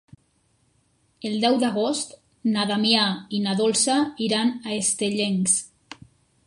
El 1.29 1.35
deu 1.43 1.57
d'agost 1.63 2.17
na 2.55 2.65
Damià 2.73 3.05
i 3.39 3.43
na 3.45 3.55
Dolça 3.61 4.01
iran 4.31 4.55
a 4.71 4.77
Estellencs. 4.79 5.61